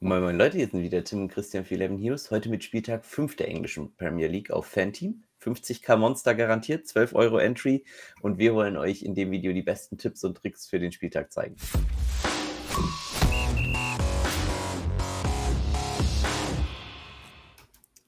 [0.00, 2.30] Moin Moin Leute, hier sind wieder Tim und Christian für 11 News.
[2.30, 5.22] Heute mit Spieltag 5 der englischen Premier League auf Fanteam.
[5.42, 7.82] 50k Monster garantiert, 12 Euro Entry
[8.20, 11.32] und wir wollen euch in dem Video die besten Tipps und Tricks für den Spieltag
[11.32, 11.56] zeigen.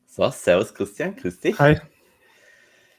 [0.09, 1.59] So, Servus Christian, grüß dich.
[1.59, 1.81] Hi.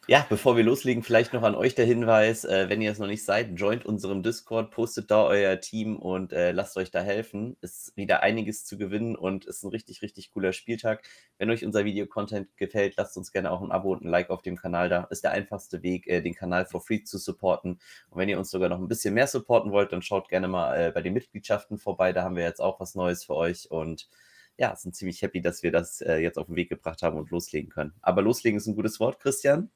[0.09, 3.05] Ja, bevor wir loslegen, vielleicht noch an euch der Hinweis, äh, wenn ihr es noch
[3.05, 7.57] nicht seid, joint unserem Discord, postet da euer Team und äh, lasst euch da helfen.
[7.61, 11.07] Ist wieder einiges zu gewinnen und ist ein richtig, richtig cooler Spieltag.
[11.37, 14.41] Wenn euch unser Video-Content gefällt, lasst uns gerne auch ein Abo und ein Like auf
[14.41, 15.03] dem Kanal da.
[15.11, 17.79] Ist der einfachste Weg, äh, den Kanal for free zu supporten.
[18.09, 20.75] Und wenn ihr uns sogar noch ein bisschen mehr supporten wollt, dann schaut gerne mal
[20.75, 22.13] äh, bei den Mitgliedschaften vorbei.
[22.13, 24.09] Da haben wir jetzt auch was Neues für euch und
[24.57, 27.29] ja, sind ziemlich happy, dass wir das äh, jetzt auf den Weg gebracht haben und
[27.29, 27.93] loslegen können.
[28.01, 29.69] Aber loslegen ist ein gutes Wort, Christian.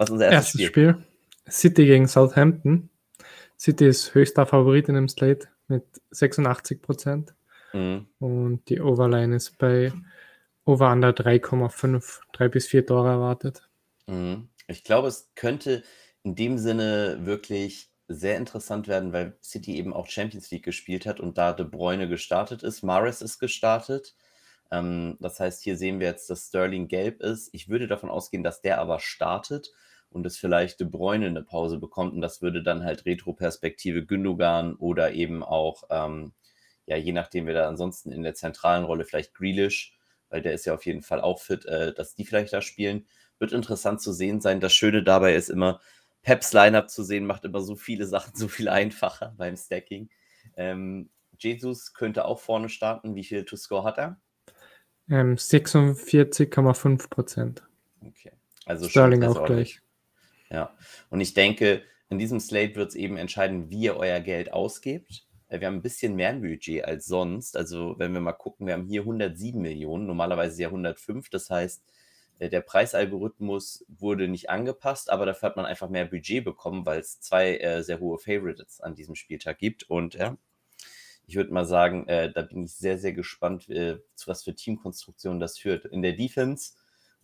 [0.00, 0.90] Was ist unser erstes, erstes Spiel?
[0.94, 1.52] Spiel?
[1.52, 2.88] City gegen Southampton.
[3.58, 7.34] City ist höchster Favorit in dem Slate mit 86 Prozent.
[7.74, 8.06] Mhm.
[8.18, 9.92] Und die Overline ist bei
[10.64, 13.68] Over Under 3,5, 3 bis 4 Tore erwartet.
[14.06, 14.48] Mhm.
[14.68, 15.82] Ich glaube, es könnte
[16.22, 21.20] in dem Sinne wirklich sehr interessant werden, weil City eben auch Champions League gespielt hat
[21.20, 22.82] und da De Bruyne gestartet ist.
[22.82, 24.16] Mares ist gestartet.
[24.70, 27.50] Ähm, das heißt, hier sehen wir jetzt, dass Sterling gelb ist.
[27.52, 29.70] Ich würde davon ausgehen, dass der aber startet
[30.10, 34.74] und es vielleicht De Bruyne eine Pause bekommt und das würde dann halt Retro-Perspektive Gündogan
[34.74, 36.32] oder eben auch, ähm,
[36.86, 39.96] ja, je nachdem, wer da ansonsten in der zentralen Rolle, vielleicht Grealish,
[40.28, 43.06] weil der ist ja auf jeden Fall auch fit, äh, dass die vielleicht da spielen.
[43.38, 44.60] Wird interessant zu sehen sein.
[44.60, 45.80] Das Schöne dabei ist immer,
[46.22, 50.10] Peps Lineup zu sehen, macht immer so viele Sachen so viel einfacher beim Stacking.
[50.56, 53.14] Ähm, Jesus könnte auch vorne starten.
[53.14, 54.20] Wie viel To-Score hat er?
[55.08, 57.62] Ähm, 46,5 Prozent.
[58.06, 58.32] Okay.
[58.66, 59.80] Also Sterling auch gleich.
[60.50, 60.76] Ja,
[61.10, 65.26] und ich denke, in diesem Slate wird es eben entscheiden, wie ihr euer Geld ausgebt.
[65.48, 67.56] Wir haben ein bisschen mehr Budget als sonst.
[67.56, 71.28] Also, wenn wir mal gucken, wir haben hier 107 Millionen, normalerweise ja 105.
[71.30, 71.84] Das heißt,
[72.40, 77.00] äh, der Preisalgorithmus wurde nicht angepasst, aber dafür hat man einfach mehr Budget bekommen, weil
[77.00, 79.84] es zwei äh, sehr hohe Favorites an diesem Spieltag gibt.
[79.88, 80.36] Und ja,
[81.26, 84.54] ich würde mal sagen, äh, da bin ich sehr, sehr gespannt, äh, zu was für
[84.54, 85.84] Teamkonstruktionen das führt.
[85.84, 86.72] In der Defense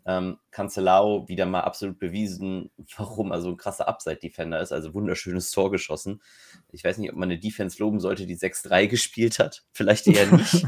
[0.06, 4.72] ähm, Cancelao wieder mal absolut bewiesen, warum er so ein krasser Upside-Defender ist.
[4.72, 6.22] Also wunderschönes Tor geschossen.
[6.72, 9.64] Ich weiß nicht, ob man eine Defense loben sollte, die 6-3 gespielt hat.
[9.72, 10.64] Vielleicht eher nicht.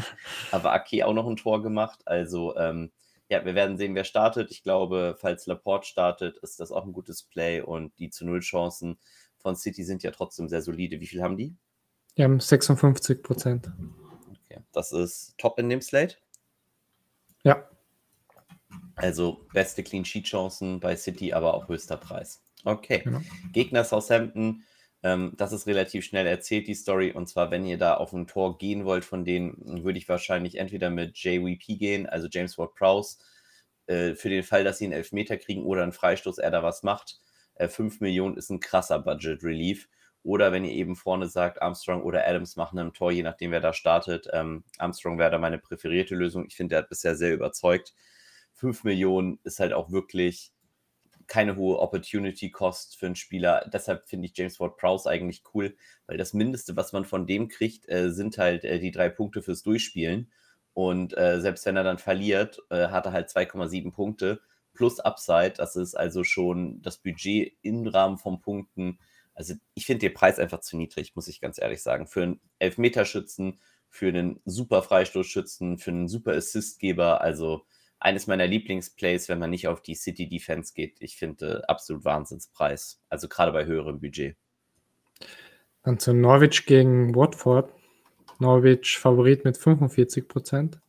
[0.50, 2.00] Aber Ake auch noch ein Tor gemacht.
[2.04, 2.90] Also ähm,
[3.28, 4.50] ja, wir werden sehen, wer startet.
[4.50, 8.40] Ich glaube, falls Laporte startet, ist das auch ein gutes Play und die zu Null
[8.40, 8.98] Chancen
[9.36, 11.00] von City sind ja trotzdem sehr solide.
[11.00, 11.54] Wie viel haben die?
[12.16, 13.70] Die haben 56 Prozent.
[14.30, 14.60] Okay.
[14.72, 16.16] Das ist top in dem Slate?
[17.44, 17.68] Ja.
[18.98, 22.42] Also beste Clean Sheet Chancen bei City, aber auch höchster Preis.
[22.64, 23.00] Okay.
[23.04, 23.20] Genau.
[23.52, 24.64] Gegner Southampton,
[25.02, 27.12] ähm, das ist relativ schnell erzählt, die Story.
[27.12, 30.58] Und zwar, wenn ihr da auf ein Tor gehen wollt, von denen würde ich wahrscheinlich
[30.58, 33.18] entweder mit JWP gehen, also James Ward Prowse,
[33.86, 36.82] äh, für den Fall, dass sie einen Elfmeter kriegen oder einen Freistoß, er da was
[36.82, 37.20] macht.
[37.54, 39.88] Äh, 5 Millionen ist ein krasser Budget Relief.
[40.24, 43.60] Oder wenn ihr eben vorne sagt, Armstrong oder Adams machen ein Tor, je nachdem, wer
[43.60, 44.28] da startet.
[44.32, 46.44] Ähm, Armstrong wäre da meine präferierte Lösung.
[46.46, 47.94] Ich finde, der hat bisher sehr überzeugt.
[48.58, 50.52] 5 Millionen ist halt auch wirklich
[51.28, 53.68] keine hohe Opportunity Cost für einen Spieler.
[53.72, 55.76] Deshalb finde ich James Ward Prowse eigentlich cool,
[56.06, 59.42] weil das Mindeste, was man von dem kriegt, äh, sind halt äh, die drei Punkte
[59.42, 60.32] fürs Durchspielen.
[60.72, 64.40] Und äh, selbst wenn er dann verliert, äh, hat er halt 2,7 Punkte
[64.74, 65.54] plus Upside.
[65.56, 68.98] Das ist also schon das Budget im Rahmen von Punkten.
[69.34, 72.06] Also ich finde den Preis einfach zu niedrig, muss ich ganz ehrlich sagen.
[72.06, 77.20] Für einen Elfmeterschützen, für einen super Freistoßschützen, für einen super Assistgeber.
[77.20, 77.66] Also
[78.00, 80.96] eines meiner Lieblingsplays, wenn man nicht auf die City Defense geht.
[81.00, 83.00] Ich finde äh, absolut Wahnsinnspreis.
[83.08, 84.36] Also gerade bei höherem Budget.
[85.82, 87.72] Dann zu Norwich gegen Watford.
[88.38, 90.80] Norwich Favorit mit 45 Prozent.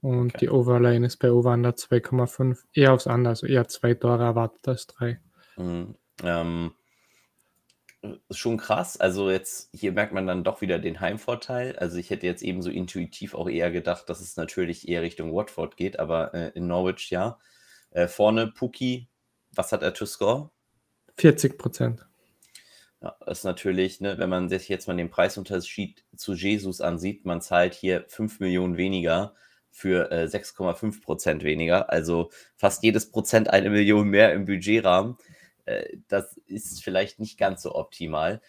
[0.00, 0.38] Und okay.
[0.42, 2.58] die Overline ist bei Over 2,5.
[2.72, 5.20] Eher aufs andere, also eher zwei Tore erwartet als drei.
[5.56, 5.96] Mhm.
[6.22, 6.72] Ähm,
[8.02, 8.96] ist schon krass.
[8.98, 11.76] Also jetzt hier merkt man dann doch wieder den Heimvorteil.
[11.76, 15.34] Also ich hätte jetzt eben so intuitiv auch eher gedacht, dass es natürlich eher Richtung
[15.34, 17.38] Watford geht, aber äh, in Norwich ja.
[17.90, 19.08] Äh, vorne Puki,
[19.52, 20.50] was hat er to score?
[21.16, 22.06] 40 Prozent.
[23.00, 27.24] Ja, das ist natürlich, ne, wenn man sich jetzt mal den Preisunterschied zu Jesus ansieht,
[27.24, 29.34] man zahlt hier 5 Millionen weniger
[29.70, 31.90] für äh, 6,5 Prozent weniger.
[31.90, 35.16] Also fast jedes Prozent eine Million mehr im Budgetrahmen.
[35.68, 38.40] Äh, das ist vielleicht nicht ganz so optimal.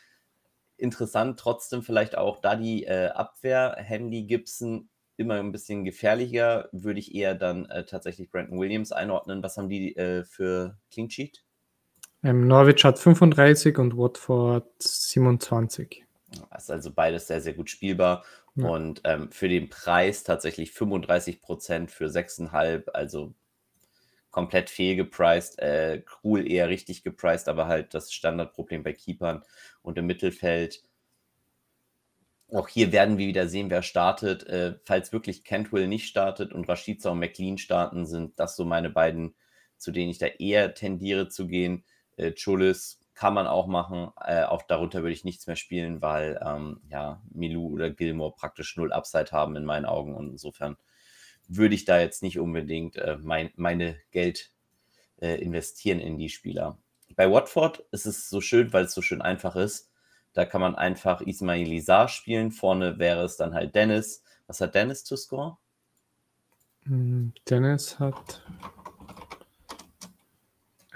[0.77, 6.99] Interessant trotzdem vielleicht auch, da die äh, Abwehr, Handy Gibson immer ein bisschen gefährlicher, würde
[6.99, 9.43] ich eher dann äh, tatsächlich Brandon Williams einordnen.
[9.43, 9.93] Was haben die
[10.29, 11.43] für Clean Sheet?
[12.23, 16.05] Ähm, Norwich hat 35 und Watford 27.
[16.51, 18.23] Das ist also beides sehr, sehr gut spielbar.
[18.55, 18.69] Ja.
[18.69, 23.33] Und ähm, für den Preis tatsächlich 35 Prozent für 6,5, also
[24.31, 25.59] komplett fehlgepriced.
[25.59, 29.43] Äh, Krul eher richtig gepriced, aber halt das Standardproblem bei Keepern
[29.81, 30.83] und im Mittelfeld.
[32.51, 34.43] Auch hier werden wir wieder sehen, wer startet.
[34.47, 38.89] Äh, falls wirklich Cantwell nicht startet und Rashica und McLean starten, sind das so meine
[38.89, 39.35] beiden,
[39.77, 41.83] zu denen ich da eher tendiere zu gehen.
[42.17, 44.11] Äh, Chulis kann man auch machen.
[44.25, 48.77] Äh, auch darunter würde ich nichts mehr spielen, weil ähm, ja, Milou oder Gilmore praktisch
[48.77, 50.15] null Upside haben in meinen Augen.
[50.15, 50.77] Und insofern
[51.49, 54.51] würde ich da jetzt nicht unbedingt äh, mein, meine Geld
[55.19, 56.77] äh, investieren in die Spieler.
[57.15, 59.89] Bei Watford ist es so schön, weil es so schön einfach ist.
[60.33, 62.51] Da kann man einfach Ismail Izar spielen.
[62.51, 64.23] Vorne wäre es dann halt Dennis.
[64.47, 65.57] Was hat Dennis zu score?
[66.85, 68.41] Hm, Dennis hat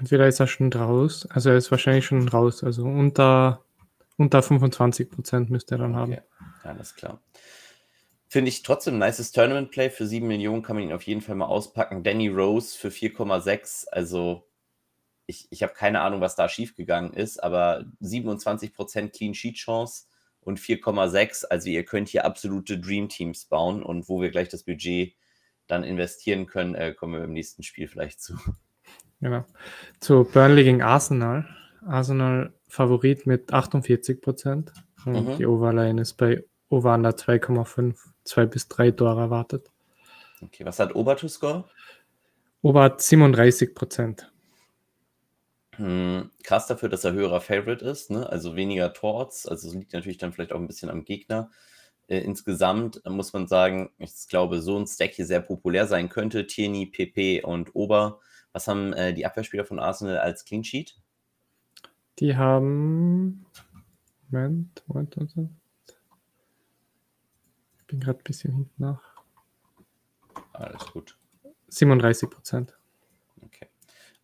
[0.03, 3.63] Entweder ist er schon raus, also er ist wahrscheinlich schon raus, also unter,
[4.17, 6.17] unter 25 Prozent müsste er dann okay.
[6.17, 6.21] haben.
[6.63, 7.21] Alles klar.
[8.33, 9.91] Finde ich trotzdem ein nices Tournament Play.
[9.91, 12.01] Für 7 Millionen kann man ihn auf jeden Fall mal auspacken.
[12.01, 13.89] Danny Rose für 4,6.
[13.91, 14.49] Also,
[15.27, 20.05] ich, ich habe keine Ahnung, was da schiefgegangen ist, aber 27% Clean Sheet Chance
[20.39, 21.45] und 4,6.
[21.45, 25.13] Also, ihr könnt hier absolute Dream Teams bauen und wo wir gleich das Budget
[25.67, 28.33] dann investieren können, äh, kommen wir im nächsten Spiel vielleicht zu.
[29.21, 29.45] Genau.
[29.99, 31.47] Zu Burnley gegen Arsenal.
[31.85, 34.73] Arsenal Favorit mit 48 Prozent.
[35.05, 35.37] Und mhm.
[35.37, 39.71] die Overline ist bei Over 2,5, 2 bis 3 Tore erwartet.
[40.41, 41.65] Okay, was hat Ober to score?
[42.61, 44.31] Ober hat 37 Prozent.
[45.75, 48.29] Hm, krass dafür, dass er höherer Favorite ist, ne?
[48.29, 49.47] also weniger Torts.
[49.47, 51.49] Also es liegt natürlich dann vielleicht auch ein bisschen am Gegner.
[52.07, 56.47] Äh, insgesamt muss man sagen, ich glaube, so ein Stack hier sehr populär sein könnte.
[56.47, 58.19] Tierney, PP und Ober
[58.53, 60.95] was haben äh, die Abwehrspieler von Arsenal als Clean Sheet?
[62.19, 63.45] Die haben.
[64.29, 65.62] Moment, Moment, Moment.
[67.93, 69.03] Bin gerade ein bisschen hinten nach.
[70.51, 71.15] Alles gut.
[71.67, 72.75] 37 Prozent.
[73.45, 73.67] Okay.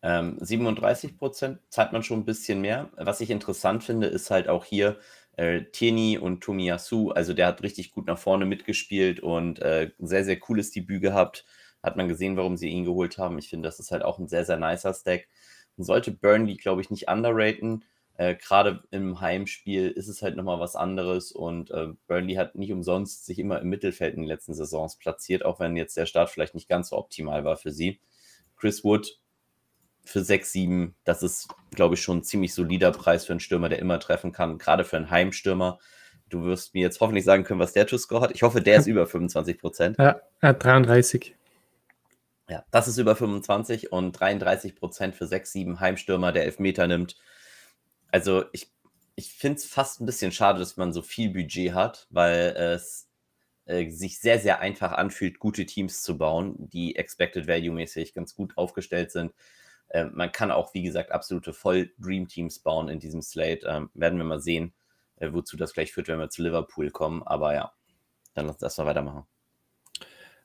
[0.02, 2.90] Ähm, 37 Prozent zahlt man schon ein bisschen mehr.
[2.96, 4.98] Was ich interessant finde, ist halt auch hier
[5.36, 7.10] äh, Tierney und Tomiyasu.
[7.12, 11.44] Also der hat richtig gut nach vorne mitgespielt und äh, sehr, sehr cooles Debüt gehabt
[11.80, 13.38] hat man gesehen, warum sie ihn geholt haben.
[13.38, 15.28] Ich finde, das ist halt auch ein sehr, sehr nicer Stack.
[15.76, 17.84] Man sollte Burnley, glaube ich, nicht underraten.
[18.20, 22.70] Äh, Gerade im Heimspiel ist es halt nochmal was anderes und äh, Burnley hat nicht
[22.70, 26.28] umsonst sich immer im Mittelfeld in den letzten Saisons platziert, auch wenn jetzt der Start
[26.28, 27.98] vielleicht nicht ganz so optimal war für sie.
[28.58, 29.18] Chris Wood
[30.04, 33.70] für 6, 7, das ist, glaube ich, schon ein ziemlich solider Preis für einen Stürmer,
[33.70, 35.78] der immer treffen kann, gerade für einen Heimstürmer.
[36.28, 38.32] Du wirst mir jetzt hoffentlich sagen können, was der To-Score hat.
[38.34, 39.96] Ich hoffe, der ist über 25 Prozent.
[39.98, 41.36] Ja, er hat 33.
[42.50, 47.16] Ja, das ist über 25 und 33 Prozent für 6, 7 Heimstürmer, der Elfmeter nimmt.
[48.12, 48.70] Also ich,
[49.14, 53.08] ich finde es fast ein bisschen schade, dass man so viel Budget hat, weil es
[53.66, 58.56] äh, sich sehr, sehr einfach anfühlt, gute Teams zu bauen, die Expected Value-mäßig ganz gut
[58.56, 59.32] aufgestellt sind.
[59.88, 63.66] Äh, man kann auch, wie gesagt, absolute Voll-Dream-Teams bauen in diesem Slate.
[63.66, 64.72] Ähm, werden wir mal sehen,
[65.16, 67.22] äh, wozu das gleich führt, wenn wir zu Liverpool kommen.
[67.22, 67.72] Aber ja,
[68.34, 69.24] dann lass das mal weitermachen.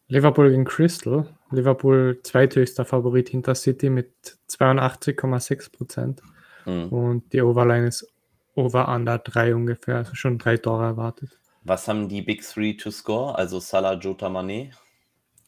[0.08, 1.28] Liverpool gegen Crystal.
[1.50, 6.22] Liverpool zweithöchster Favorit hinter City mit 82,6 Prozent.
[6.66, 6.90] Mhm.
[6.90, 8.08] Und die Overline ist
[8.56, 11.38] over under 3 ungefähr, also schon drei Tore erwartet.
[11.64, 13.36] Was haben die Big Three to score?
[13.38, 14.72] Also Salah, Jota, Mané?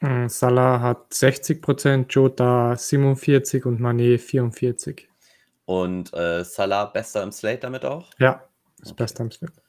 [0.02, 5.08] Mhm, Salah hat 60 Prozent, Jota 47% und Mané 44.
[5.66, 8.10] Und äh, Salah besser im Slate damit auch?
[8.20, 8.44] Ja,
[8.82, 9.04] ist okay.
[9.04, 9.62] bester im Slate.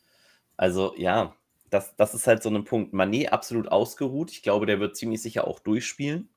[0.57, 1.35] Also ja,
[1.71, 2.93] das, das ist halt so ein Punkt.
[2.93, 4.31] Manet absolut ausgeruht.
[4.31, 6.28] Ich glaube, der wird ziemlich sicher auch durchspielen.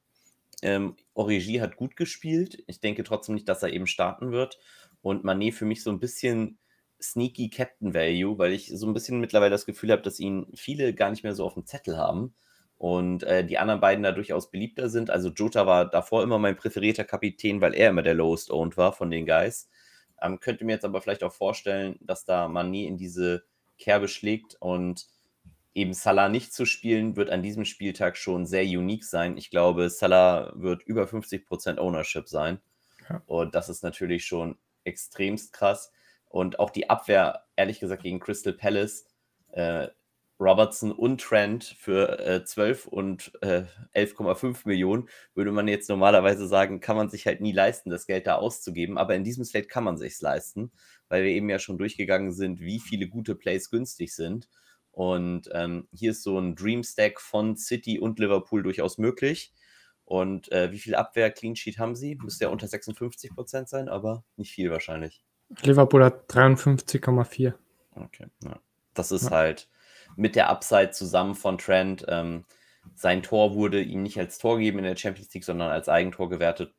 [0.61, 2.63] Ähm, Origi hat gut gespielt.
[2.67, 4.59] Ich denke trotzdem nicht, dass er eben starten wird.
[5.01, 6.59] Und Manet für mich so ein bisschen
[7.01, 10.93] sneaky Captain Value, weil ich so ein bisschen mittlerweile das Gefühl habe, dass ihn viele
[10.93, 12.35] gar nicht mehr so auf dem Zettel haben.
[12.77, 15.11] Und äh, die anderen beiden da durchaus beliebter sind.
[15.11, 18.93] Also Jota war davor immer mein präferierter Kapitän, weil er immer der lowest owned war
[18.93, 19.69] von den Guys.
[20.19, 23.43] Ähm, könnte mir jetzt aber vielleicht auch vorstellen, dass da Manet in diese
[23.77, 25.07] Kerbe schlägt und
[25.73, 29.37] eben Salah nicht zu spielen, wird an diesem Spieltag schon sehr unique sein.
[29.37, 32.59] Ich glaube, Salah wird über 50% Ownership sein.
[33.09, 33.21] Ja.
[33.25, 35.91] Und das ist natürlich schon extremst krass.
[36.27, 39.05] Und auch die Abwehr, ehrlich gesagt, gegen Crystal Palace,
[39.49, 39.87] äh,
[40.41, 46.79] Robertson und Trent für äh, 12 und äh, 11,5 Millionen, würde man jetzt normalerweise sagen,
[46.79, 48.97] kann man sich halt nie leisten, das Geld da auszugeben.
[48.97, 50.71] Aber in diesem Slate kann man sich leisten,
[51.09, 54.49] weil wir eben ja schon durchgegangen sind, wie viele gute Plays günstig sind.
[54.91, 59.53] Und ähm, hier ist so ein Dream Stack von City und Liverpool durchaus möglich.
[60.11, 62.15] Und äh, wie viel Abwehr Clean Sheet haben sie?
[62.15, 65.23] Müsste ja unter 56 Prozent sein, aber nicht viel wahrscheinlich.
[65.61, 67.53] Liverpool hat 53,4.
[67.95, 68.59] Okay, ja.
[68.93, 69.31] Das ist ja.
[69.31, 69.69] halt
[70.17, 72.03] mit der Upside zusammen von Trent.
[72.09, 72.43] Ähm,
[72.93, 76.27] sein Tor wurde ihm nicht als Tor gegeben in der Champions League, sondern als Eigentor
[76.27, 76.73] gewertet.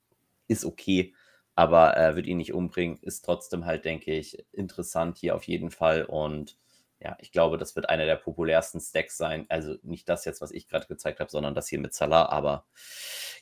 [0.47, 1.15] Ist okay,
[1.55, 2.99] aber äh, wird ihn nicht umbringen.
[3.01, 6.05] Ist trotzdem halt, denke ich, interessant hier auf jeden Fall.
[6.05, 6.59] Und
[7.03, 9.47] ja, ich glaube, das wird einer der populärsten Stacks sein.
[9.49, 12.27] Also nicht das jetzt, was ich gerade gezeigt habe, sondern das hier mit Salah.
[12.27, 12.65] Aber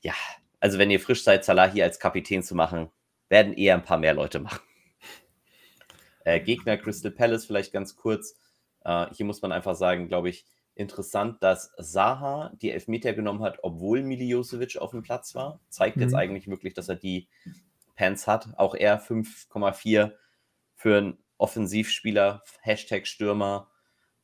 [0.01, 0.15] ja,
[0.61, 2.91] also wenn ihr frisch seid, Salah hier als Kapitän zu machen,
[3.29, 4.61] werden eher ein paar mehr Leute machen.
[6.23, 8.37] Äh, Gegner Crystal Palace vielleicht ganz kurz.
[8.85, 13.61] Äh, hier muss man einfach sagen, glaube ich, interessant, dass Saha die Elfmeter genommen hat,
[13.63, 15.61] obwohl Miliosevic auf dem Platz war.
[15.71, 16.03] Zeigt mhm.
[16.03, 17.27] jetzt eigentlich wirklich, dass er die
[17.97, 18.49] Pants hat.
[18.59, 20.13] Auch er 5,4
[20.75, 23.71] für einen Offensivspieler, Hashtag Stürmer,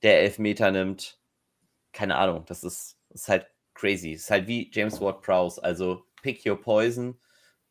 [0.03, 1.21] der Elfmeter nimmt.
[1.93, 4.13] Keine Ahnung, das ist, ist halt crazy.
[4.13, 5.63] Ist halt wie James Ward Prowse.
[5.63, 7.19] Also pick your poison.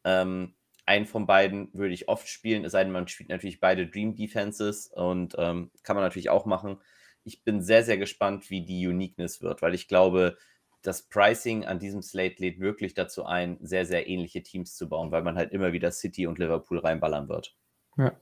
[0.04, 3.88] Ähm, einen von beiden würde ich oft spielen, es sei denn, man spielt natürlich beide
[3.88, 6.80] Dream Defenses und ähm, kann man natürlich auch machen.
[7.24, 10.38] Ich bin sehr, sehr gespannt, wie die Uniqueness wird, weil ich glaube,
[10.84, 15.12] das Pricing an diesem Slate lädt wirklich dazu ein, sehr, sehr ähnliche Teams zu bauen,
[15.12, 17.56] weil man halt immer wieder City und Liverpool reinballern wird.
[17.98, 18.16] Ja.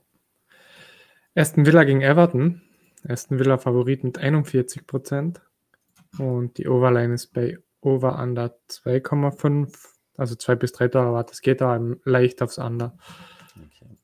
[1.34, 2.62] Aston Villa gegen Everton.
[3.06, 5.42] Aston Villa Favorit mit 41 Prozent.
[6.18, 11.60] Und die Overline ist bei Over Under 2,5 also zwei bis drei Dollar das geht
[11.60, 12.96] da leicht aufs Under.
[13.56, 13.96] Okay.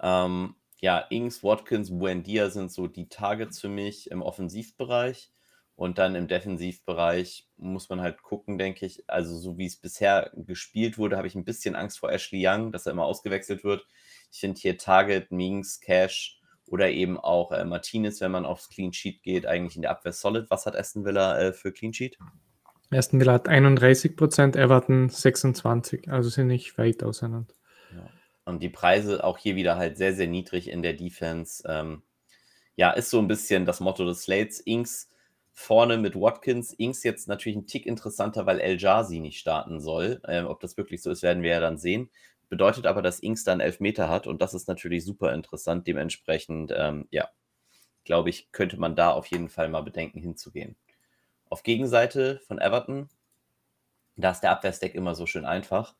[0.00, 5.30] Ähm, ja, Ings, Watkins, Buendia sind so die Targets für mich im Offensivbereich.
[5.74, 9.08] Und dann im Defensivbereich muss man halt gucken, denke ich.
[9.08, 12.72] Also, so wie es bisher gespielt wurde, habe ich ein bisschen Angst vor Ashley Young,
[12.72, 13.86] dass er immer ausgewechselt wird.
[14.30, 16.40] Ich finde hier Target, Mings, Cash
[16.72, 20.12] oder eben auch äh, Martinez, wenn man aufs Clean Sheet geht, eigentlich in der Abwehr
[20.12, 20.48] solid.
[20.48, 22.16] Was hat Aston Villa äh, für Clean Sheet?
[22.90, 27.52] Aston Villa hat 31 Prozent, Everton 26, also sind nicht weit auseinander.
[27.94, 28.08] Ja.
[28.46, 31.62] Und die Preise auch hier wieder halt sehr, sehr niedrig in der Defense.
[31.66, 32.02] Ähm,
[32.74, 34.58] ja, ist so ein bisschen das Motto des Slates.
[34.60, 35.10] Inks
[35.52, 36.72] vorne mit Watkins.
[36.72, 40.22] Inks jetzt natürlich ein Tick interessanter, weil El Jazi nicht starten soll.
[40.26, 42.08] Ähm, ob das wirklich so ist, werden wir ja dann sehen.
[42.52, 45.86] Bedeutet aber, dass Inks dann elf Meter hat und das ist natürlich super interessant.
[45.86, 47.30] Dementsprechend, ähm, ja,
[48.04, 50.76] glaube ich, könnte man da auf jeden Fall mal bedenken, hinzugehen.
[51.48, 53.08] Auf Gegenseite von Everton,
[54.16, 55.94] da ist der Abwehrstack immer so schön einfach.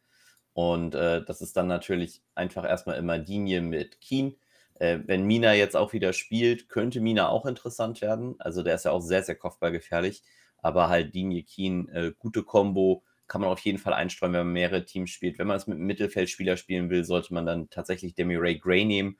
[0.52, 4.36] Und äh, das ist dann natürlich einfach erstmal immer Linie mit Keen.
[4.74, 8.34] Äh, wenn Mina jetzt auch wieder spielt, könnte Mina auch interessant werden.
[8.40, 10.22] Also der ist ja auch sehr, sehr kopfballgefährlich.
[10.58, 14.52] Aber halt Linie Keen, äh, gute Combo, kann man auf jeden Fall einstreuen, wenn man
[14.52, 15.38] mehrere Teams spielt.
[15.38, 18.84] Wenn man es mit einem Mittelfeldspieler spielen will, sollte man dann tatsächlich Demi Ray Gray
[18.84, 19.18] nehmen.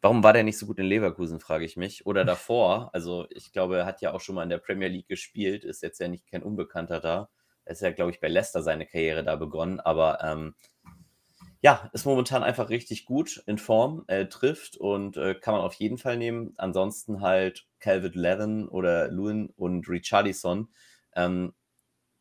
[0.00, 2.06] Warum war der nicht so gut in Leverkusen, frage ich mich.
[2.06, 5.08] Oder davor, also ich glaube, er hat ja auch schon mal in der Premier League
[5.08, 7.28] gespielt, ist jetzt ja nicht kein Unbekannter da.
[7.64, 10.54] Er ist ja, glaube ich, bei Leicester seine Karriere da begonnen, aber ähm,
[11.62, 15.74] ja, ist momentan einfach richtig gut in Form, äh, trifft und äh, kann man auf
[15.74, 16.54] jeden Fall nehmen.
[16.56, 20.68] Ansonsten halt Calvin Levin oder Lewin und Richarlison.
[21.14, 21.52] Ähm,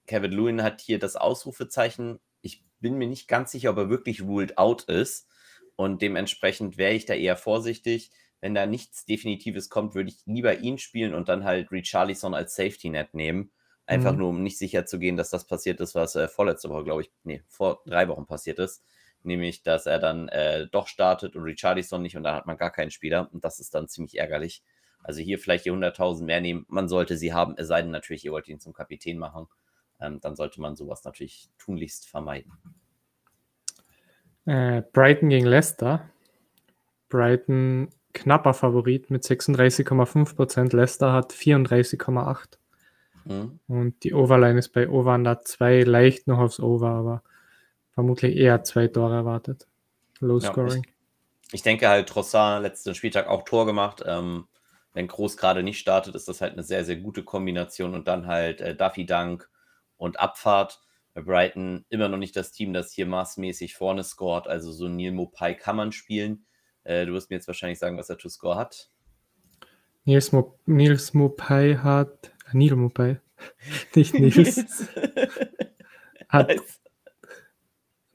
[0.10, 2.20] Calvin Lewin hat hier das Ausrufezeichen.
[2.42, 5.28] Ich bin mir nicht ganz sicher, ob er wirklich ruled out ist.
[5.76, 8.10] Und dementsprechend wäre ich da eher vorsichtig.
[8.42, 12.56] Wenn da nichts Definitives kommt, würde ich lieber ihn spielen und dann halt Richarlison als
[12.56, 13.52] Safety Net nehmen.
[13.86, 14.18] Einfach mhm.
[14.18, 17.04] nur, um nicht sicher zu gehen, dass das passiert ist, was äh, vorletzte Woche, glaube
[17.04, 18.84] ich, nee, vor drei Wochen passiert ist.
[19.22, 22.72] Nämlich, dass er dann äh, doch startet und Richarlison nicht und dann hat man gar
[22.72, 23.30] keinen Spieler.
[23.32, 24.64] Und das ist dann ziemlich ärgerlich.
[25.04, 26.66] Also hier vielleicht die 100.000 mehr nehmen.
[26.68, 29.48] Man sollte sie haben, es sei denn natürlich, ihr wollt ihn zum Kapitän machen.
[30.00, 32.52] Ähm, dann sollte man sowas natürlich tunlichst vermeiden.
[34.46, 36.10] Äh, Brighton gegen Leicester.
[37.10, 40.76] Brighton knapper Favorit mit 36,5%.
[40.76, 42.58] Leicester hat 34,8%.
[43.26, 43.60] Mhm.
[43.68, 47.24] Und die Overline ist bei Over Under 2 leicht noch aufs Over, aber
[47.92, 49.68] vermutlich eher zwei Tore erwartet.
[50.20, 50.84] Low Scoring.
[50.84, 50.90] Ja,
[51.48, 54.04] ich, ich, denke halt, Trossard letzten Spieltag auch Tor gemacht.
[54.06, 54.48] Ähm,
[54.94, 58.28] wenn Groß gerade nicht startet, ist das halt eine sehr, sehr gute Kombination und dann
[58.28, 59.50] halt äh, Duffy Dank
[60.00, 60.82] und Abfahrt
[61.14, 64.48] bei Brighton immer noch nicht das Team, das hier maßmäßig vorne scoret.
[64.48, 66.46] Also so Neil Mopai kann man spielen.
[66.84, 68.90] Äh, du wirst mir jetzt wahrscheinlich sagen, was er to score hat.
[70.06, 72.32] Nils, Mo Nils Mopai hat.
[72.52, 73.20] Äh, Neil Mopai.
[73.96, 74.66] Nicht Nils.
[76.30, 76.52] hat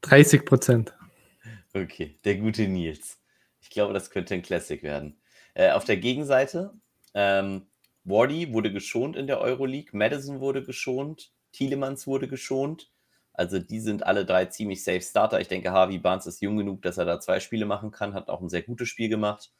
[0.00, 0.94] 30 Prozent.
[1.74, 3.20] Okay, der gute Nils.
[3.60, 5.20] Ich glaube, das könnte ein Classic werden.
[5.54, 6.72] Äh, auf der Gegenseite,
[7.14, 7.66] ähm,
[8.04, 12.90] Wardy wurde geschont in der Euroleague, Madison wurde geschont, Tielemans wurde geschont.
[13.32, 15.40] Also die sind alle drei ziemlich safe Starter.
[15.40, 18.28] Ich denke, Harvey Barnes ist jung genug, dass er da zwei Spiele machen kann, hat
[18.28, 19.52] auch ein sehr gutes Spiel gemacht.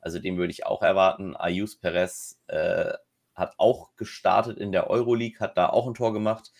[0.00, 1.36] Also den würde ich auch erwarten.
[1.36, 2.92] Ayus Perez äh,
[3.34, 6.52] hat auch gestartet in der Euroleague, hat da auch ein Tor gemacht.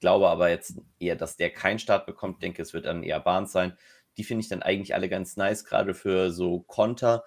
[0.00, 2.42] Glaube aber jetzt eher, dass der keinen Start bekommt.
[2.42, 3.76] Denke, es wird dann eher Barnes sein.
[4.16, 7.24] Die finde ich dann eigentlich alle ganz nice, gerade für so Konter.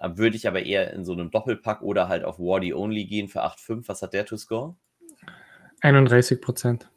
[0.00, 3.44] würde ich aber eher in so einem Doppelpack oder halt auf Wardy Only gehen für
[3.44, 3.88] 8,5.
[3.88, 4.76] Was hat der to score?
[5.80, 6.90] 31 Prozent.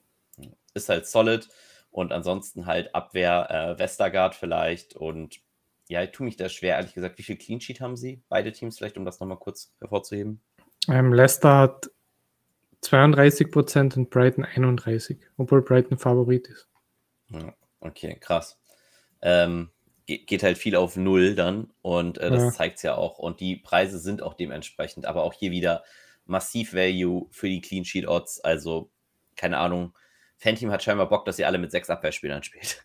[0.73, 1.47] Ist halt solid.
[1.89, 4.95] Und ansonsten halt Abwehr, äh, Westergaard vielleicht.
[4.95, 5.41] Und
[5.89, 7.17] ja, ich tue mich da schwer, ehrlich gesagt.
[7.17, 8.23] Wie viel Clean Sheet haben sie?
[8.29, 10.41] Beide Teams vielleicht, um das nochmal kurz hervorzuheben.
[10.87, 11.91] Ähm, Leicester hat
[12.81, 16.69] 32 Prozent und Brighton 31, obwohl Brighton Favorit ist.
[17.79, 18.59] Okay, krass.
[19.21, 19.69] Ähm,
[20.05, 22.51] geht halt viel auf Null dann und äh, das ja.
[22.51, 23.19] zeigt es ja auch.
[23.19, 25.83] Und die Preise sind auch dementsprechend, aber auch hier wieder
[26.31, 28.39] massiv Value für die Clean Sheet Odds.
[28.39, 28.89] Also,
[29.35, 29.95] keine Ahnung.
[30.37, 32.83] Fanteam hat scheinbar Bock, dass ihr alle mit sechs Abwehrspielern spielt.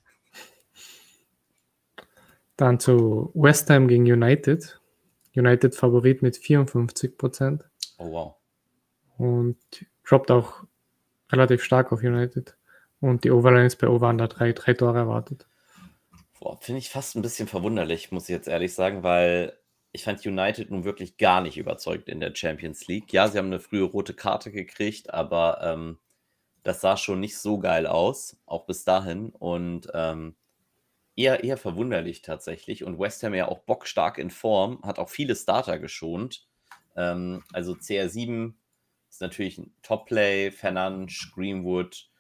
[2.56, 4.80] Dann zu West Ham gegen United.
[5.34, 7.64] United Favorit mit 54 Prozent.
[7.98, 8.34] Oh wow.
[9.18, 9.56] Und
[10.06, 10.64] droppt auch
[11.30, 12.56] relativ stark auf United.
[13.00, 15.46] Und die Overline ist bei Over Under 3, drei Tore erwartet.
[16.60, 19.56] Finde ich fast ein bisschen verwunderlich, muss ich jetzt ehrlich sagen, weil
[19.96, 23.14] ich fand United nun wirklich gar nicht überzeugt in der Champions League.
[23.14, 25.98] Ja, sie haben eine frühe rote Karte gekriegt, aber ähm,
[26.62, 29.30] das sah schon nicht so geil aus, auch bis dahin.
[29.30, 30.36] Und ähm,
[31.16, 32.84] eher, eher verwunderlich tatsächlich.
[32.84, 36.46] Und West Ham ja auch bockstark in Form, hat auch viele Starter geschont.
[36.94, 38.52] Ähm, also CR7
[39.08, 42.10] ist natürlich ein Top-Play, Fernandes, Greenwood,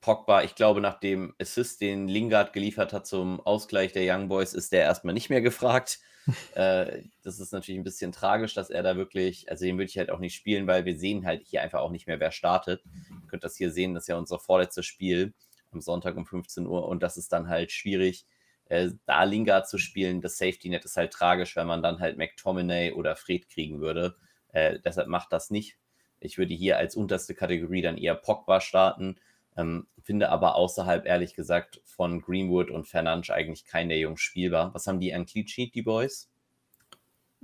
[0.00, 4.52] Pogba, ich glaube, nach dem Assist, den Lingard geliefert hat zum Ausgleich der Young Boys,
[4.52, 6.00] ist der erstmal nicht mehr gefragt.
[6.54, 9.98] äh, das ist natürlich ein bisschen tragisch, dass er da wirklich, also den würde ich
[9.98, 12.82] halt auch nicht spielen, weil wir sehen halt hier einfach auch nicht mehr, wer startet.
[13.10, 15.32] Ihr könnt das hier sehen, das ist ja unser vorletztes Spiel
[15.70, 18.26] am Sonntag um 15 Uhr und das ist dann halt schwierig,
[18.66, 20.20] äh, da Lingard zu spielen.
[20.20, 24.16] Das Safety Net ist halt tragisch, wenn man dann halt McTominay oder Fred kriegen würde.
[24.52, 25.76] Äh, deshalb macht das nicht.
[26.20, 29.16] Ich würde hier als unterste Kategorie dann eher Pogba starten
[29.58, 34.72] ähm, finde aber außerhalb, ehrlich gesagt, von Greenwood und Fernandes eigentlich keinen der Jungs spielbar.
[34.72, 36.30] Was haben die an Clean Sheet, die Boys?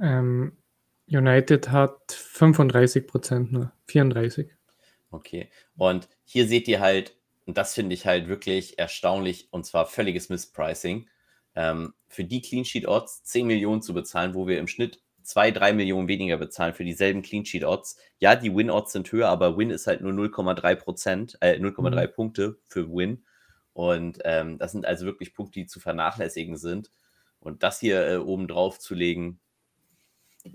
[0.00, 0.56] Ähm,
[1.06, 4.50] United hat 35 Prozent nur, 34.
[5.11, 5.50] Okay.
[5.76, 10.30] Und hier seht ihr halt, und das finde ich halt wirklich erstaunlich, und zwar völliges
[10.30, 11.06] Misspricing,
[11.54, 15.50] ähm, für die Clean Sheet Odds 10 Millionen zu bezahlen, wo wir im Schnitt zwei,
[15.50, 17.99] drei Millionen weniger bezahlen für dieselben Clean Sheet Odds.
[18.19, 22.06] Ja, die Win Odds sind höher, aber Win ist halt nur 0,3 Prozent, äh, 0,3
[22.06, 22.13] mhm.
[22.13, 23.25] Punkte für Win.
[23.73, 26.91] Und ähm, das sind also wirklich Punkte, die zu vernachlässigen sind.
[27.41, 29.41] Und das hier äh, oben drauf zu legen,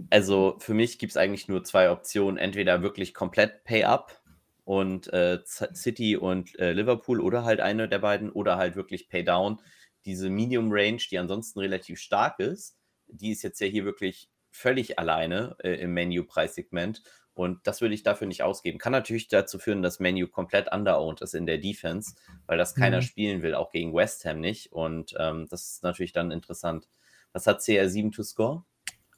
[0.10, 2.38] also für mich gibt es eigentlich nur zwei Optionen.
[2.38, 4.21] Entweder wirklich komplett Pay-Up
[4.63, 9.60] und äh, City und äh, Liverpool oder halt eine der beiden oder halt wirklich Pay-Down.
[10.05, 12.77] Diese Medium Range, die ansonsten relativ stark ist,
[13.08, 17.03] die ist jetzt ja hier wirklich völlig alleine äh, im Menu-Preissegment.
[17.33, 18.79] Und das würde ich dafür nicht ausgeben.
[18.79, 22.15] Kann natürlich dazu führen, dass Menu komplett underowned ist in der Defense,
[22.47, 23.03] weil das keiner mhm.
[23.03, 24.73] spielen will, auch gegen West Ham nicht.
[24.73, 26.89] Und ähm, das ist natürlich dann interessant.
[27.31, 28.65] Was hat CR7 to score?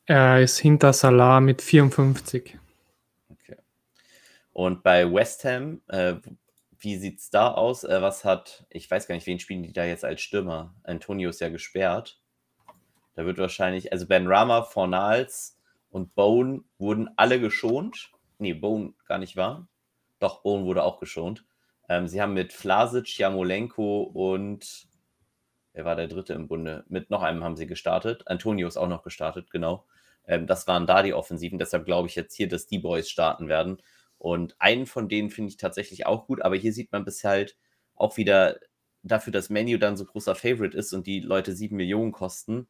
[0.06, 2.60] Er ist hinter Salah mit 54.
[3.30, 3.58] Okay.
[4.54, 6.16] Und bei West Ham, äh,
[6.78, 7.84] wie sieht es da aus?
[7.84, 10.76] Äh, was hat, ich weiß gar nicht, wen spielen die da jetzt als Stürmer?
[10.84, 12.21] Antonio ist ja gesperrt.
[13.14, 15.58] Da wird wahrscheinlich, also Ben Rama, Fornals
[15.90, 18.12] und Bone wurden alle geschont.
[18.38, 19.68] Nee, Bone gar nicht wahr.
[20.20, 21.46] Doch, Bone wurde auch geschont.
[21.90, 24.88] Ähm, sie haben mit Flasic, Jamolenko und
[25.74, 26.86] wer war der dritte im Bunde?
[26.88, 28.24] Mit noch einem haben sie gestartet.
[28.28, 29.86] Antonio ist auch noch gestartet, genau.
[30.26, 31.60] Ähm, das waren da die Offensiven.
[31.60, 33.82] Deshalb glaube ich jetzt hier, dass die Boys starten werden.
[34.18, 36.42] Und einen von denen finde ich tatsächlich auch gut.
[36.42, 37.58] Aber hier sieht man bisher halt
[37.96, 38.60] auch wieder
[39.04, 42.68] dafür, dass Menu dann so großer Favorite ist und die Leute sieben Millionen kosten,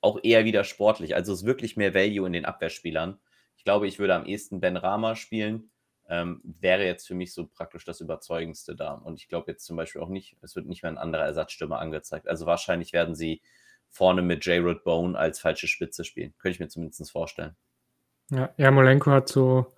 [0.00, 1.14] auch eher wieder sportlich.
[1.14, 3.18] Also es ist wirklich mehr Value in den Abwehrspielern.
[3.56, 5.70] Ich glaube, ich würde am ehesten Ben Rama spielen.
[6.08, 8.94] Ähm, wäre jetzt für mich so praktisch das Überzeugendste da.
[8.94, 11.78] Und ich glaube jetzt zum Beispiel auch nicht, es wird nicht mehr ein anderer Ersatzstürmer
[11.78, 12.26] angezeigt.
[12.26, 13.42] Also wahrscheinlich werden sie
[13.88, 16.34] vorne mit J-Rod Bone als falsche Spitze spielen.
[16.38, 17.56] Könnte ich mir zumindest vorstellen.
[18.30, 19.74] Ja, Jarmolenko hat so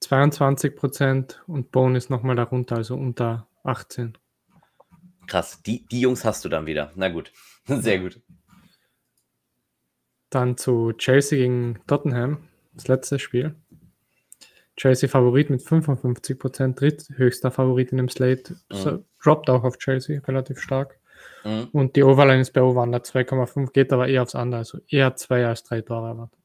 [0.00, 4.16] 22 Prozent und Bone ist nochmal darunter, also unter 18.
[5.26, 6.92] Krass, die, die Jungs hast du dann wieder.
[6.94, 7.32] Na gut,
[7.66, 8.20] sehr gut.
[10.30, 13.54] Dann zu Chelsea gegen Tottenham, das letzte Spiel.
[14.76, 18.56] Chelsea Favorit mit 55 Prozent, dritthöchster Favorit in dem Slate.
[18.70, 19.04] Mhm.
[19.22, 20.98] droppt auch auf Chelsea relativ stark.
[21.44, 21.68] Mhm.
[21.72, 25.46] Und die Overline ist bei Over 2,5, geht aber eher aufs andere, also eher zwei
[25.46, 26.38] als drei Tore erwartet.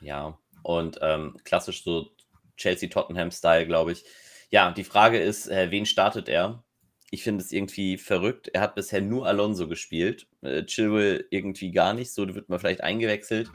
[0.00, 2.08] Ja, und ähm, klassisch so
[2.56, 4.04] Chelsea-Tottenham-Style, glaube ich.
[4.50, 6.62] Ja, die Frage ist, äh, wen startet er?
[7.10, 8.48] Ich finde es irgendwie verrückt.
[8.48, 10.26] Er hat bisher nur Alonso gespielt.
[10.42, 12.12] Äh, Chilwell irgendwie gar nicht.
[12.12, 13.50] So wird man vielleicht eingewechselt.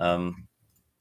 [0.00, 0.48] Ähm,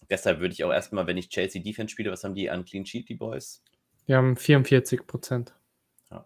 [0.10, 2.86] deshalb würde ich auch erstmal, wenn ich Chelsea Defense spiele, was haben die an Clean
[2.86, 3.64] Sheet, die Boys?
[4.08, 5.54] Die haben 44 Prozent.
[6.10, 6.26] Ja.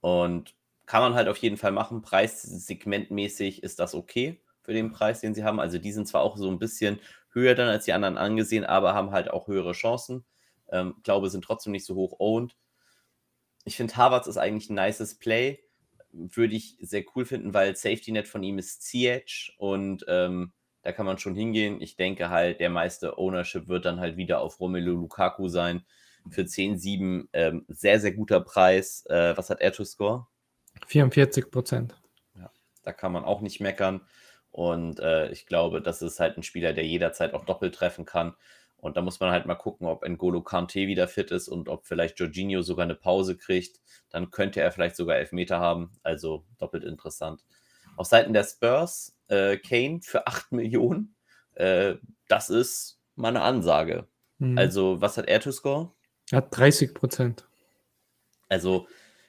[0.00, 2.02] Und kann man halt auf jeden Fall machen.
[2.02, 4.40] Preissegmentmäßig ist das okay.
[4.62, 5.60] für den Preis, den sie haben.
[5.60, 7.00] Also die sind zwar auch so ein bisschen
[7.32, 10.24] höher dann als die anderen angesehen, aber haben halt auch höhere Chancen.
[10.70, 12.56] Ähm, glaube, sind trotzdem nicht so hoch owned.
[13.64, 15.60] Ich finde, Harvards ist eigentlich ein nices Play.
[16.12, 20.92] Würde ich sehr cool finden, weil Safety Net von ihm ist Ziyech und ähm, da
[20.92, 21.80] kann man schon hingehen.
[21.80, 25.84] Ich denke halt, der meiste Ownership wird dann halt wieder auf Romelu Lukaku sein.
[26.30, 29.04] Für 10,7 ähm, sehr, sehr guter Preis.
[29.06, 30.26] Äh, was hat er to score?
[30.86, 31.94] 44 Prozent.
[32.34, 32.50] Ja,
[32.82, 34.02] da kann man auch nicht meckern.
[34.50, 38.34] Und äh, ich glaube, das ist halt ein Spieler, der jederzeit auch doppelt treffen kann.
[38.80, 41.86] Und da muss man halt mal gucken, ob N'Golo Kante wieder fit ist und ob
[41.86, 43.80] vielleicht Jorginho sogar eine Pause kriegt.
[44.08, 45.92] Dann könnte er vielleicht sogar Elfmeter haben.
[46.02, 47.44] Also doppelt interessant.
[47.96, 51.14] Auf Seiten der Spurs, äh, Kane für 8 Millionen.
[51.54, 51.96] Äh,
[52.28, 54.06] das ist mal eine Ansage.
[54.38, 54.56] Mhm.
[54.56, 55.92] Also, was hat er to score?
[56.30, 57.46] Er hat 30 Prozent.
[58.48, 58.88] Also,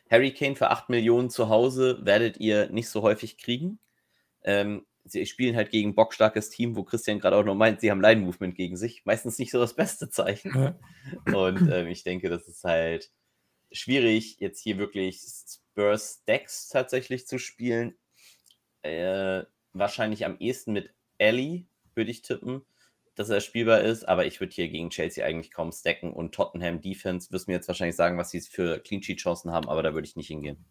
[0.10, 3.80] Harry Kane für 8 Millionen zu Hause werdet ihr nicht so häufig kriegen.
[4.44, 7.92] Ähm, sie spielen halt gegen ein bockstarkes Team, wo Christian gerade auch noch meint, sie
[7.92, 9.04] haben Line-Movement gegen sich.
[9.06, 10.54] Meistens nicht so das beste Zeichen.
[10.56, 10.80] Ja.
[11.34, 13.12] Und ähm, ich denke, das ist halt
[13.72, 17.96] schwierig, jetzt hier wirklich Spurs Decks tatsächlich zu spielen.
[18.82, 22.62] Äh, wahrscheinlich am ehesten mit Ellie, würde ich tippen,
[23.16, 24.08] dass er spielbar ist.
[24.08, 26.12] Aber ich würde hier gegen Chelsea eigentlich kaum stacken.
[26.14, 29.70] Und Tottenham Defense wirst mir jetzt wahrscheinlich sagen, was sie für Clean Sheet Chancen haben,
[29.70, 30.66] aber da würde ich nicht hingehen.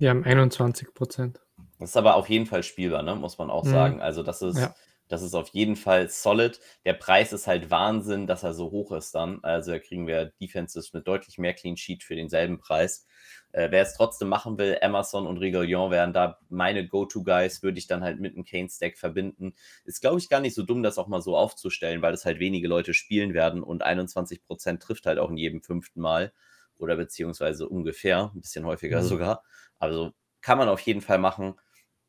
[0.00, 1.40] Die haben 21 Prozent.
[1.84, 3.14] Das ist aber auf jeden Fall spielbar, ne?
[3.14, 3.70] muss man auch mhm.
[3.70, 4.00] sagen.
[4.00, 4.74] Also das ist, ja.
[5.08, 6.58] das ist auf jeden Fall solid.
[6.86, 9.44] Der Preis ist halt Wahnsinn, dass er so hoch ist dann.
[9.44, 13.06] Also da kriegen wir Defenses mit deutlich mehr Clean Sheet für denselben Preis.
[13.52, 17.86] Äh, wer es trotzdem machen will, Amazon und Regalion wären da meine Go-To-Guys, würde ich
[17.86, 19.54] dann halt mit einem Kane-Stack verbinden.
[19.84, 22.38] Ist, glaube ich, gar nicht so dumm, das auch mal so aufzustellen, weil es halt
[22.38, 26.32] wenige Leute spielen werden und 21% trifft halt auch in jedem fünften Mal
[26.78, 29.06] oder beziehungsweise ungefähr, ein bisschen häufiger mhm.
[29.06, 29.44] sogar.
[29.78, 31.56] Also kann man auf jeden Fall machen.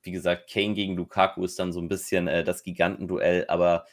[0.05, 3.85] Wie gesagt, Kane gegen Lukaku ist dann so ein bisschen äh, das Gigantenduell, aber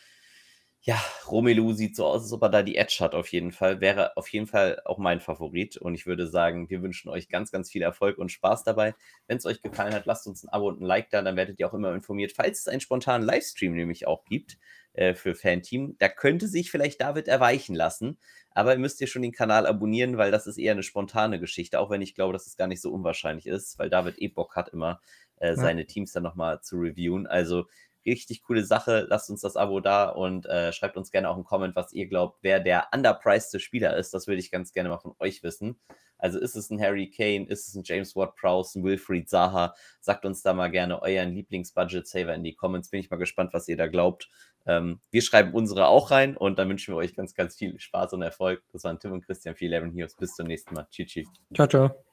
[0.85, 3.81] ja, Romelu sieht so aus, als ob er da die Edge hat, auf jeden Fall.
[3.81, 5.77] Wäre auf jeden Fall auch mein Favorit.
[5.77, 8.97] Und ich würde sagen, wir wünschen euch ganz, ganz viel Erfolg und Spaß dabei.
[9.29, 11.61] Wenn es euch gefallen hat, lasst uns ein Abo und ein Like da, dann werdet
[11.61, 14.59] ihr auch immer informiert, falls es einen spontanen Livestream nämlich auch gibt
[14.95, 15.95] äh, für Fanteam.
[16.01, 18.19] Da könnte sich vielleicht David erweichen lassen.
[18.51, 21.79] Aber ihr müsst ihr schon den Kanal abonnieren, weil das ist eher eine spontane Geschichte,
[21.79, 24.57] auch wenn ich glaube, dass es gar nicht so unwahrscheinlich ist, weil David eh Bock
[24.57, 25.01] hat, immer
[25.43, 25.87] äh, seine ja.
[25.87, 27.27] Teams dann nochmal zu reviewen.
[27.27, 27.67] Also
[28.07, 29.07] richtig coole Sache.
[29.09, 32.07] Lasst uns das Abo da und äh, schreibt uns gerne auch einen Comment, was ihr
[32.07, 34.15] glaubt, wer der underpriced Spieler ist.
[34.15, 35.79] Das würde ich ganz gerne mal von euch wissen.
[36.19, 39.75] Also ist es ein Harry Kane, ist es ein James Ward-Prowse, ein Wilfried Zaha?
[40.01, 42.89] Sagt uns da mal gerne euren Lieblings-Budget-Saver in die Comments.
[42.89, 44.31] Bin ich mal gespannt, was ihr da glaubt.
[44.65, 48.13] Ähm, wir schreiben unsere auch rein und dann wünschen wir euch ganz, ganz viel Spaß
[48.13, 48.63] und Erfolg.
[48.73, 50.15] Das waren Tim und Christian für 11 Heroes.
[50.15, 50.87] Bis zum nächsten Mal.
[50.91, 51.27] Tschüss.
[51.55, 52.12] Ciao, ciao.